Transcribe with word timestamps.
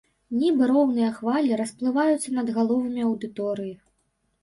Нібы 0.43 0.69
роўныя 0.71 1.09
хвалі 1.19 1.53
расплываюцца 1.61 2.29
над 2.41 2.53
галовамі 2.59 3.01
аўдыторыі. 3.13 3.73